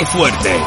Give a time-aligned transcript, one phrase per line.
[0.00, 0.58] ¡Qué fuerte!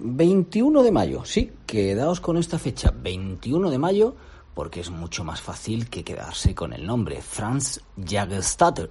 [0.00, 4.16] ...21 de mayo, sí, quedaos con esta fecha, 21 de mayo,
[4.54, 8.90] porque es mucho más fácil que quedarse con el nombre, Franz Jagerstatter.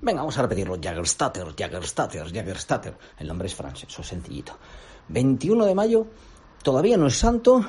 [0.00, 2.96] Venga, vamos a repetirlo, Jagerstatter, Jagerstatter, Jagerstatter.
[3.18, 4.56] El nombre es Franz, eso es sencillito.
[5.08, 6.06] 21 de mayo,
[6.62, 7.64] todavía no es santo,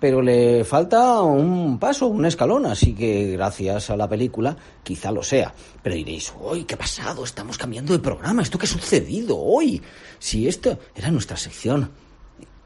[0.00, 5.22] pero le falta un paso, un escalón, así que gracias a la película quizá lo
[5.22, 5.54] sea.
[5.82, 7.22] Pero diréis, uy, ¿qué pasado?
[7.22, 9.80] Estamos cambiando de programa, ¿esto qué ha sucedido hoy?
[10.18, 11.90] Si esto era nuestra sección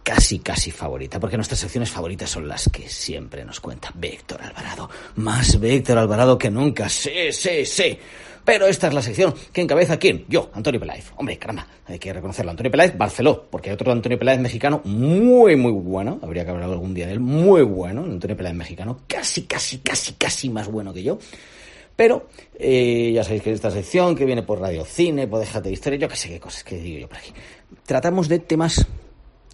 [0.04, 4.88] casi, casi favorita, porque nuestras secciones favoritas son las que siempre nos cuenta Víctor Alvarado.
[5.16, 7.98] Más Víctor Alvarado que nunca, sí, sí, sí.
[8.45, 10.27] Pero esta es la sección que encabeza quién?
[10.28, 11.12] Yo, Antonio Peláez.
[11.17, 12.50] Hombre, caramba, hay que reconocerlo.
[12.50, 16.19] Antonio Peláez, Barceló, porque hay otro Antonio Peláez mexicano muy, muy bueno.
[16.23, 17.20] Habría que hablar algún día de él.
[17.20, 19.00] Muy bueno, Antonio Peláez mexicano.
[19.06, 21.19] Casi, casi, casi, casi más bueno que yo.
[21.97, 22.28] Pero
[22.59, 25.98] eh, ya sabéis que esta sección que viene por Radio Cine, por Déjate de Historia,
[26.00, 27.33] yo qué sé qué cosas que digo yo por aquí.
[27.87, 28.84] Tratamos de temas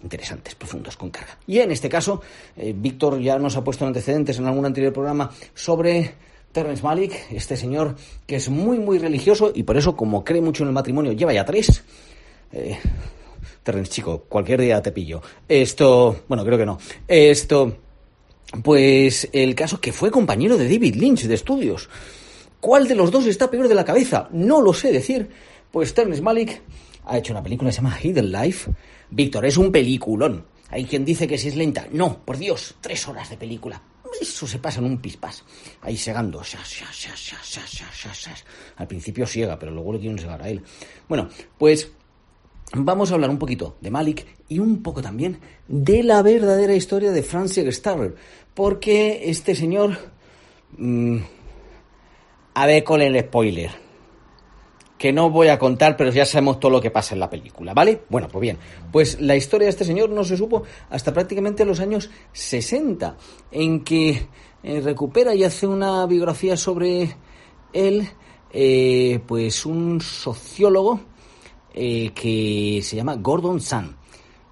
[0.03, 1.37] interesantes, profundos, con carga.
[1.47, 2.21] Y en este caso,
[2.57, 6.15] eh, Víctor ya nos ha puesto antecedentes en algún anterior programa sobre
[6.51, 10.63] Terrence Malik, este señor que es muy, muy religioso y por eso, como cree mucho
[10.63, 11.83] en el matrimonio, lleva ya tres.
[12.51, 12.77] Eh,
[13.63, 15.21] Terrence, chico, cualquier día te pillo.
[15.47, 16.79] Esto, bueno, creo que no.
[17.07, 17.77] Esto,
[18.63, 21.89] pues el caso que fue compañero de David Lynch de estudios.
[22.59, 24.27] ¿Cuál de los dos está peor de la cabeza?
[24.31, 25.29] No lo sé decir.
[25.71, 26.61] Pues Terrence Malik
[27.05, 28.71] ha hecho una película que se llama Hidden Life.
[29.09, 30.45] Víctor, es un peliculón.
[30.69, 31.87] Hay quien dice que si es lenta.
[31.91, 33.81] No, por Dios, tres horas de película.
[34.19, 35.43] Eso se pasa en un pispás.
[35.81, 36.41] Ahí segando.
[38.75, 40.61] Al principio ciega, pero luego le quieren segar a él.
[41.07, 41.91] Bueno, pues
[42.73, 47.11] vamos a hablar un poquito de Malik y un poco también de la verdadera historia
[47.11, 48.15] de Francis Starrer.
[48.53, 49.97] Porque este señor...
[50.77, 51.17] Mmm,
[52.53, 53.90] a ver con el spoiler
[55.01, 57.73] que no voy a contar, pero ya sabemos todo lo que pasa en la película,
[57.73, 58.03] ¿vale?
[58.07, 58.59] Bueno, pues bien,
[58.91, 63.17] pues la historia de este señor no se supo hasta prácticamente los años 60,
[63.49, 64.27] en que
[64.61, 67.15] eh, recupera y hace una biografía sobre
[67.73, 68.07] él,
[68.53, 70.99] eh, pues un sociólogo
[71.73, 73.95] eh, que se llama Gordon Sun.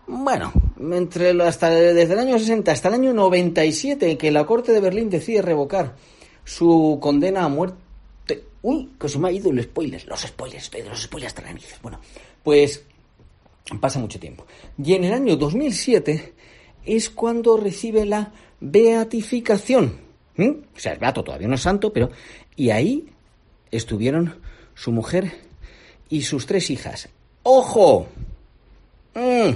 [0.08, 4.80] Bueno, entre hasta desde el año 60 hasta el año 97, que la Corte de
[4.80, 5.96] Berlín decide revocar
[6.44, 7.89] su condena a muerte
[8.62, 10.06] Uy, que se me ha ido el spoiler.
[10.08, 11.44] Los spoilers, estoy los spoilers de
[11.82, 12.00] Bueno,
[12.44, 12.84] pues
[13.80, 14.46] pasa mucho tiempo.
[14.84, 16.34] Y en el año 2007
[16.86, 20.00] es cuando recibe la beatificación.
[20.36, 20.50] ¿Mm?
[20.76, 22.10] O sea, es beato, todavía no es santo, pero...
[22.56, 23.08] Y ahí
[23.72, 24.40] estuvieron
[24.74, 25.32] su mujer
[26.10, 27.10] y sus tres hijas.
[27.44, 28.08] ¡Ojo!
[29.14, 29.52] Mm.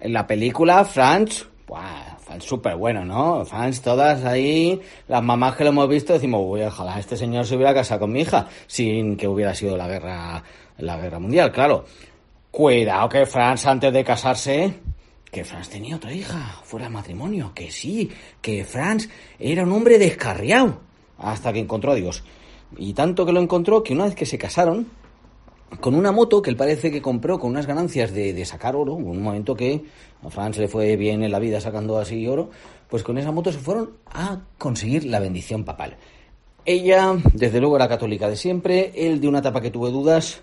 [0.00, 1.46] En la película, Franz...
[1.66, 2.13] ¡buah!
[2.24, 3.44] Fans súper bueno, ¿no?
[3.44, 7.56] Fans todas ahí, las mamás que lo hemos visto decimos, uy, ojalá este señor se
[7.56, 10.42] hubiera casado con mi hija, sin que hubiera sido la guerra,
[10.78, 11.84] la guerra mundial, claro.
[12.50, 14.74] Cuidado que Franz antes de casarse,
[15.30, 18.10] que Franz tenía otra hija, fuera de matrimonio, que sí,
[18.40, 19.08] que Franz
[19.38, 20.80] era un hombre descarriado,
[21.18, 22.24] hasta que encontró a Dios.
[22.78, 24.88] Y tanto que lo encontró que una vez que se casaron,
[25.84, 29.06] con una moto que él parece que compró con unas ganancias de, sacar oro, en
[29.06, 29.84] un momento que
[30.22, 32.48] a Franz le fue bien en la vida sacando así oro,
[32.88, 35.98] pues con esa moto se fueron a conseguir la bendición papal.
[36.64, 40.40] Ella, desde luego, era católica de siempre, él de una etapa que tuve dudas,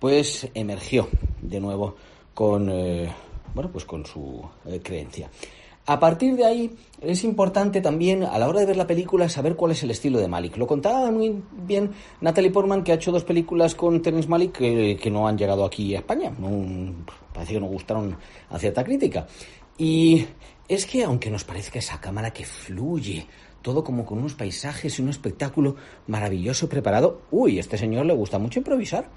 [0.00, 1.08] pues emergió
[1.40, 1.94] de nuevo
[2.34, 3.08] con, eh,
[3.54, 5.30] bueno, pues con su eh, creencia.
[5.84, 6.70] A partir de ahí
[7.00, 10.20] es importante también a la hora de ver la película saber cuál es el estilo
[10.20, 10.56] de Malik.
[10.56, 11.90] Lo contaba muy bien
[12.20, 15.96] Natalie Portman que ha hecho dos películas con Terence Malik que, no han llegado aquí
[15.96, 16.32] a España.
[17.32, 18.16] parece que no gustaron
[18.48, 19.26] a cierta crítica.
[19.76, 20.24] Y
[20.68, 23.26] es que aunque nos parezca esa cámara que fluye,
[23.60, 25.74] todo como con unos paisajes y un espectáculo
[26.06, 29.08] maravilloso preparado, uy, este señor le gusta mucho improvisar.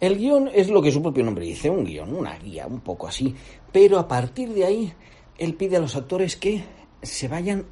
[0.00, 3.06] El guion es lo que su propio nombre dice, un guion, una guía, un poco
[3.06, 3.34] así.
[3.72, 4.92] Pero a partir de ahí,
[5.38, 6.64] él pide a los actores que
[7.02, 7.66] se vayan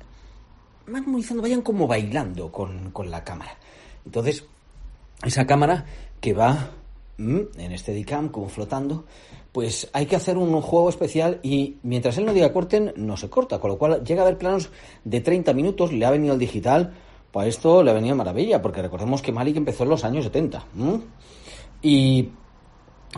[0.92, 3.56] armonizando, vayan como bailando con, con la cámara.
[4.04, 4.44] Entonces,
[5.24, 5.84] esa cámara
[6.20, 6.70] que va
[7.18, 9.04] mm, en este DICAM como flotando,
[9.52, 13.28] pues hay que hacer un juego especial y mientras él no diga corten, no se
[13.28, 14.70] corta, con lo cual llega a haber planos
[15.04, 16.94] de 30 minutos, le ha venido el digital,
[17.30, 20.64] pues esto le ha venido maravilla, porque recordemos que Malik empezó en los años 70.
[21.82, 22.30] Y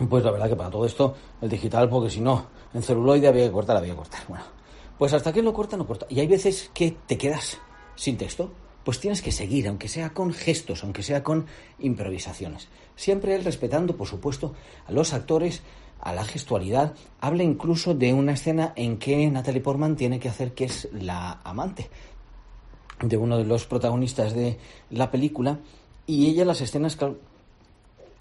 [0.09, 3.45] pues la verdad que para todo esto, el digital, porque si no, en celuloide había
[3.45, 4.23] que cortar, había que cortar.
[4.27, 4.43] Bueno,
[4.97, 6.05] pues hasta que lo corta, no corta.
[6.09, 7.59] Y hay veces que te quedas
[7.95, 8.51] sin texto,
[8.83, 11.45] pues tienes que seguir, aunque sea con gestos, aunque sea con
[11.79, 12.67] improvisaciones.
[12.95, 14.53] Siempre él respetando, por supuesto,
[14.87, 15.63] a los actores,
[16.01, 16.93] a la gestualidad.
[17.19, 21.41] Habla incluso de una escena en que Natalie Portman tiene que hacer que es la
[21.43, 21.89] amante
[23.01, 24.57] de uno de los protagonistas de
[24.89, 25.59] la película
[26.07, 26.97] y ella las escenas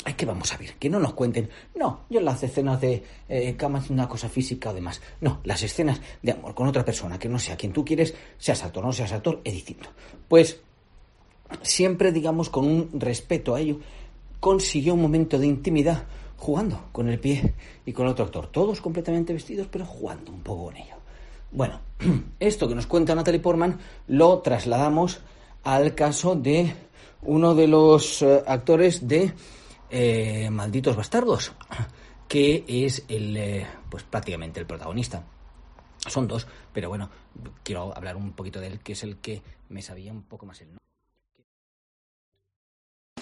[0.07, 1.49] Ay, que vamos a ver, que no nos cuenten.
[1.75, 5.01] No, yo las escenas de eh, cama es una cosa física o demás.
[5.23, 8.63] No, las escenas de amor con otra persona que no sea quien tú quieres, seas
[8.63, 9.89] actor o no seas actor, es distinto.
[10.29, 10.61] Pues
[11.63, 13.81] siempre, digamos, con un respeto a ello,
[14.41, 16.05] consiguió un momento de intimidad
[16.37, 17.55] jugando con el pie
[17.87, 18.49] y con otro actor.
[18.49, 20.97] Todos completamente vestidos, pero jugando un poco con ello.
[21.51, 21.81] Bueno,
[22.41, 23.79] esto que nos cuenta Natalie Portman
[24.09, 25.21] lo trasladamos
[25.63, 26.75] al caso de
[27.23, 29.33] uno de los eh, actores de
[29.97, 31.53] eh, Malditos Bastardos,
[32.27, 35.23] que es el, eh, pues prácticamente el protagonista.
[35.99, 37.09] Son dos, pero bueno,
[37.63, 40.61] quiero hablar un poquito de él, que es el que me sabía un poco más
[40.61, 40.83] el nombre.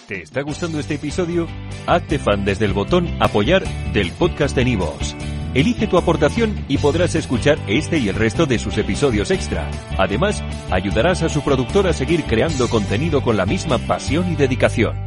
[0.07, 1.47] ¿Te está gustando este episodio?
[1.85, 5.15] Hazte fan desde el botón Apoyar del podcast de Nivos.
[5.53, 9.69] Elige tu aportación y podrás escuchar este y el resto de sus episodios extra.
[9.99, 15.02] Además, ayudarás a su productor a seguir creando contenido con la misma pasión y dedicación.